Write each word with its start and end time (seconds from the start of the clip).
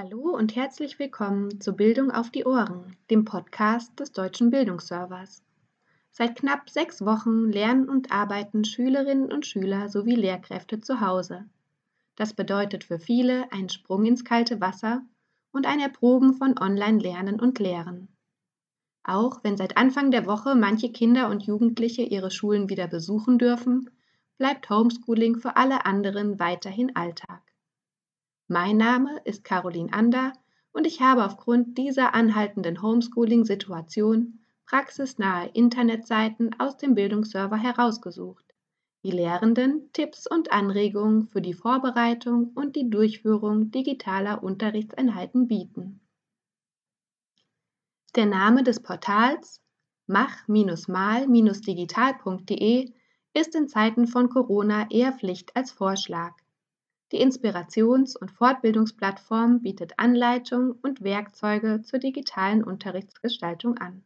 Hallo 0.00 0.30
und 0.30 0.54
herzlich 0.54 1.00
willkommen 1.00 1.60
zu 1.60 1.72
Bildung 1.72 2.12
auf 2.12 2.30
die 2.30 2.44
Ohren, 2.44 2.96
dem 3.10 3.24
Podcast 3.24 3.98
des 3.98 4.12
Deutschen 4.12 4.48
Bildungsservers. 4.48 5.42
Seit 6.12 6.36
knapp 6.36 6.70
sechs 6.70 7.04
Wochen 7.04 7.50
lernen 7.50 7.88
und 7.88 8.12
arbeiten 8.12 8.64
Schülerinnen 8.64 9.32
und 9.32 9.44
Schüler 9.44 9.88
sowie 9.88 10.14
Lehrkräfte 10.14 10.80
zu 10.80 11.00
Hause. 11.00 11.46
Das 12.14 12.32
bedeutet 12.32 12.84
für 12.84 13.00
viele 13.00 13.50
einen 13.50 13.70
Sprung 13.70 14.04
ins 14.04 14.24
kalte 14.24 14.60
Wasser 14.60 15.02
und 15.50 15.66
ein 15.66 15.80
Erproben 15.80 16.34
von 16.34 16.56
Online-Lernen 16.56 17.40
und 17.40 17.58
Lehren. 17.58 18.06
Auch 19.02 19.42
wenn 19.42 19.56
seit 19.56 19.76
Anfang 19.76 20.12
der 20.12 20.26
Woche 20.26 20.54
manche 20.54 20.92
Kinder 20.92 21.28
und 21.28 21.42
Jugendliche 21.42 22.02
ihre 22.02 22.30
Schulen 22.30 22.68
wieder 22.68 22.86
besuchen 22.86 23.36
dürfen, 23.36 23.90
bleibt 24.36 24.70
Homeschooling 24.70 25.40
für 25.40 25.56
alle 25.56 25.86
anderen 25.86 26.38
weiterhin 26.38 26.94
Alltag. 26.94 27.47
Mein 28.50 28.78
Name 28.78 29.20
ist 29.24 29.44
Caroline 29.44 29.92
Ander 29.92 30.32
und 30.72 30.86
ich 30.86 31.02
habe 31.02 31.26
aufgrund 31.26 31.76
dieser 31.76 32.14
anhaltenden 32.14 32.80
Homeschooling-Situation 32.80 34.38
praxisnahe 34.64 35.50
Internetseiten 35.52 36.58
aus 36.58 36.78
dem 36.78 36.94
Bildungsserver 36.94 37.58
herausgesucht, 37.58 38.46
die 39.02 39.10
Lehrenden 39.10 39.92
Tipps 39.92 40.26
und 40.26 40.50
Anregungen 40.50 41.26
für 41.26 41.42
die 41.42 41.52
Vorbereitung 41.52 42.52
und 42.54 42.74
die 42.74 42.88
Durchführung 42.88 43.70
digitaler 43.70 44.42
Unterrichtseinheiten 44.42 45.46
bieten. 45.46 46.00
Der 48.16 48.24
Name 48.24 48.62
des 48.62 48.80
Portals 48.80 49.60
mach-mal-digital.de 50.06 52.92
ist 53.34 53.54
in 53.54 53.68
Zeiten 53.68 54.06
von 54.06 54.30
Corona 54.30 54.90
eher 54.90 55.12
Pflicht 55.12 55.54
als 55.54 55.70
Vorschlag. 55.70 56.32
Die 57.10 57.20
Inspirations- 57.20 58.16
und 58.16 58.30
Fortbildungsplattform 58.30 59.62
bietet 59.62 59.98
Anleitungen 59.98 60.72
und 60.72 61.02
Werkzeuge 61.02 61.80
zur 61.82 61.98
digitalen 61.98 62.62
Unterrichtsgestaltung 62.62 63.78
an. 63.78 64.04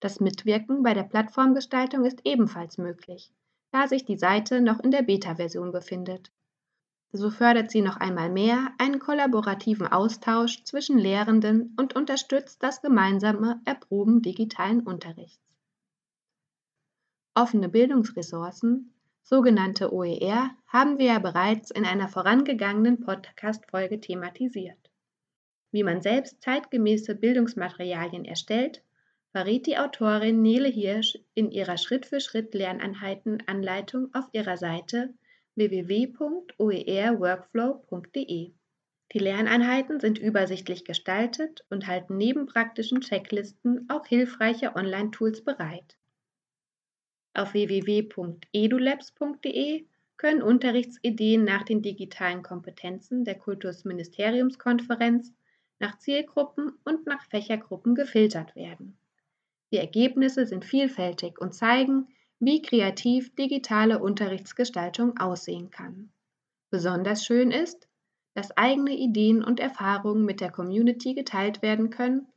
Das 0.00 0.18
Mitwirken 0.18 0.82
bei 0.82 0.94
der 0.94 1.04
Plattformgestaltung 1.04 2.04
ist 2.04 2.22
ebenfalls 2.24 2.76
möglich, 2.76 3.32
da 3.70 3.86
sich 3.86 4.04
die 4.04 4.18
Seite 4.18 4.60
noch 4.60 4.80
in 4.80 4.90
der 4.90 5.02
Beta-Version 5.02 5.70
befindet. 5.70 6.32
So 7.12 7.30
fördert 7.30 7.70
sie 7.70 7.82
noch 7.82 7.98
einmal 7.98 8.30
mehr 8.30 8.72
einen 8.78 8.98
kollaborativen 8.98 9.86
Austausch 9.86 10.64
zwischen 10.64 10.98
Lehrenden 10.98 11.74
und 11.78 11.94
unterstützt 11.94 12.62
das 12.62 12.82
gemeinsame 12.82 13.60
Erproben 13.64 14.22
digitalen 14.22 14.80
Unterrichts. 14.80 15.38
Offene 17.34 17.68
Bildungsressourcen, 17.68 18.92
sogenannte 19.22 19.92
OER, 19.92 20.50
haben 20.66 20.98
wir 20.98 21.06
ja 21.06 21.18
bereits 21.18 21.70
in 21.70 21.84
einer 21.84 22.08
vorangegangenen 22.08 23.00
Podcast-Folge 23.00 24.00
thematisiert. 24.00 24.90
Wie 25.70 25.84
man 25.84 26.02
selbst 26.02 26.42
zeitgemäße 26.42 27.14
Bildungsmaterialien 27.14 28.24
erstellt, 28.24 28.82
verrät 29.30 29.66
die 29.66 29.78
Autorin 29.78 30.42
Nele 30.42 30.68
Hirsch 30.68 31.18
in 31.34 31.50
ihrer 31.50 31.78
Schritt-für-Schritt-Lerneinheiten-Anleitung 31.78 34.12
auf 34.12 34.28
ihrer 34.32 34.58
Seite 34.58 35.14
www.oerworkflow.de. 35.54 38.52
Die 39.12 39.18
Lerneinheiten 39.18 40.00
sind 40.00 40.18
übersichtlich 40.18 40.84
gestaltet 40.84 41.64
und 41.70 41.86
halten 41.86 42.16
neben 42.16 42.46
praktischen 42.46 43.00
Checklisten 43.00 43.88
auch 43.90 44.06
hilfreiche 44.06 44.74
Online-Tools 44.74 45.44
bereit. 45.44 45.96
Auf 47.34 47.54
www.edulabs.de 47.54 49.86
können 50.16 50.42
Unterrichtsideen 50.42 51.44
nach 51.44 51.62
den 51.62 51.82
digitalen 51.82 52.42
Kompetenzen 52.42 53.24
der 53.24 53.36
Kultusministeriumskonferenz 53.36 55.32
nach 55.78 55.98
Zielgruppen 55.98 56.72
und 56.84 57.06
nach 57.06 57.24
Fächergruppen 57.24 57.94
gefiltert 57.94 58.54
werden. 58.54 58.98
Die 59.72 59.78
Ergebnisse 59.78 60.46
sind 60.46 60.64
vielfältig 60.64 61.40
und 61.40 61.54
zeigen, 61.54 62.08
wie 62.38 62.60
kreativ 62.60 63.34
digitale 63.34 63.98
Unterrichtsgestaltung 63.98 65.18
aussehen 65.18 65.70
kann. 65.70 66.10
Besonders 66.70 67.24
schön 67.24 67.50
ist, 67.50 67.88
dass 68.34 68.56
eigene 68.56 68.96
Ideen 68.96 69.42
und 69.42 69.60
Erfahrungen 69.60 70.24
mit 70.24 70.40
der 70.40 70.50
Community 70.50 71.14
geteilt 71.14 71.62
werden 71.62 71.90
können 71.90 72.31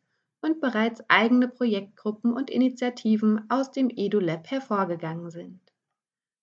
und 0.45 0.61
bereits 0.61 1.03
eigene 1.09 1.47
Projektgruppen 1.47 2.31
und 2.31 2.51
Initiativen 2.51 3.50
aus 3.50 3.72
dem 3.72 3.89
EduLab 3.89 4.51
hervorgegangen 4.51 5.31
sind. 5.31 5.59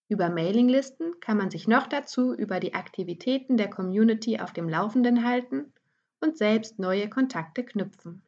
Über 0.09 0.29
Mailinglisten 0.29 1.21
kann 1.21 1.37
man 1.37 1.53
sich 1.53 1.69
noch 1.69 1.87
dazu 1.87 2.35
über 2.35 2.59
die 2.59 2.75
Aktivitäten 2.75 3.57
der 3.57 3.71
Community 3.71 4.41
auf 4.41 4.53
dem 4.53 4.69
Laufenden 4.69 5.25
halten 5.25 5.73
und 6.21 6.37
selbst 6.37 6.81
neue 6.81 7.09
Kontakte 7.09 7.65
knüpfen. 7.65 8.23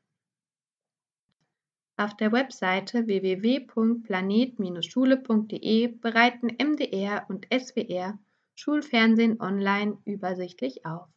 Auf 1.97 2.17
der 2.17 2.31
Webseite 2.31 3.09
www.planet-schule.de 3.09 5.89
bereiten 5.89 6.57
MDR 6.57 7.27
und 7.29 7.49
SWR 7.53 8.17
Schulfernsehen 8.55 9.41
online 9.41 9.99
übersichtlich 10.05 10.87
auf. 10.87 11.09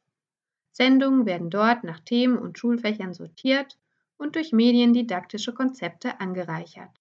Sendungen 0.71 1.27
werden 1.27 1.51
dort 1.51 1.83
nach 1.83 1.99
Themen 1.99 2.39
und 2.39 2.57
Schulfächern 2.57 3.13
sortiert 3.13 3.77
und 4.17 4.35
durch 4.35 4.51
mediendidaktische 4.51 5.53
Konzepte 5.53 6.19
angereichert. 6.19 6.91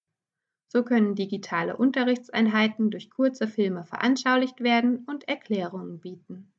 So 0.68 0.82
können 0.82 1.14
digitale 1.14 1.76
Unterrichtseinheiten 1.76 2.90
durch 2.90 3.10
kurze 3.10 3.48
Filme 3.48 3.84
veranschaulicht 3.84 4.60
werden 4.60 5.04
und 5.06 5.28
Erklärungen 5.28 6.00
bieten. 6.00 6.52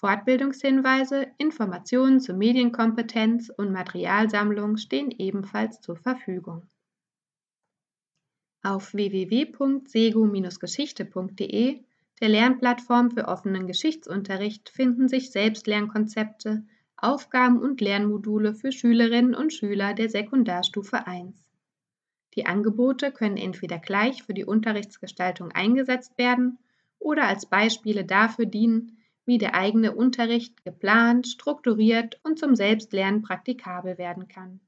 Fortbildungshinweise, 0.00 1.26
Informationen 1.36 2.20
zur 2.20 2.36
Medienkompetenz 2.36 3.50
und 3.54 3.70
Materialsammlung 3.70 4.78
stehen 4.78 5.10
ebenfalls 5.10 5.82
zur 5.82 5.96
Verfügung. 5.96 6.62
Auf 8.62 8.94
www.sego-geschichte.de, 8.94 11.84
der 12.20 12.28
Lernplattform 12.28 13.10
für 13.10 13.28
offenen 13.28 13.66
Geschichtsunterricht, 13.66 14.70
finden 14.70 15.08
sich 15.08 15.32
Selbstlernkonzepte, 15.32 16.64
Aufgaben 17.02 17.60
und 17.60 17.80
Lernmodule 17.80 18.54
für 18.54 18.72
Schülerinnen 18.72 19.34
und 19.34 19.52
Schüler 19.52 19.94
der 19.94 20.10
Sekundarstufe 20.10 21.06
1. 21.06 21.50
Die 22.34 22.46
Angebote 22.46 23.10
können 23.10 23.36
entweder 23.36 23.78
gleich 23.78 24.22
für 24.22 24.34
die 24.34 24.44
Unterrichtsgestaltung 24.44 25.50
eingesetzt 25.50 26.16
werden 26.18 26.58
oder 26.98 27.26
als 27.26 27.46
Beispiele 27.46 28.04
dafür 28.04 28.46
dienen, 28.46 28.98
wie 29.24 29.38
der 29.38 29.54
eigene 29.54 29.94
Unterricht 29.94 30.62
geplant, 30.64 31.26
strukturiert 31.26 32.20
und 32.22 32.38
zum 32.38 32.54
Selbstlernen 32.54 33.22
praktikabel 33.22 33.98
werden 33.98 34.28
kann. 34.28 34.60